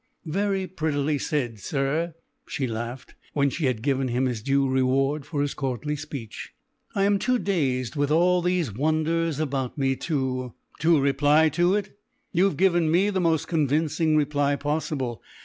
[0.25, 2.15] "Very prettily said, sir!"
[2.47, 6.55] she laughed, when she had given him his due reward for his courtly speech.
[6.95, 11.95] "I am too dazed with all these wonders about me to" "To reply to it?
[12.31, 15.21] You've given me the most convincing reply possible.